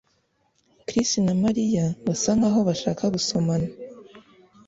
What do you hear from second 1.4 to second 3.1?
Mariya basa nkaho bashaka